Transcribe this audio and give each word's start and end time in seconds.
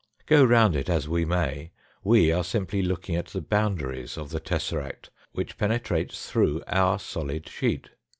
G 0.27 0.33
O 0.33 0.43
round 0.43 0.75
it 0.75 0.89
as 0.89 1.07
we 1.07 1.25
may 1.25 1.69
we 2.03 2.31
are 2.31 2.43
simply 2.43 2.81
looking 2.81 3.15
at 3.15 3.27
the 3.27 3.39
boundaries 3.39 4.17
of 4.17 4.31
the 4.31 4.39
tesseract 4.39 5.11
which 5.33 5.59
penetrates 5.59 6.27
through 6.27 6.63
our 6.65 6.97
solid 6.97 7.47
sheet. 7.47 7.89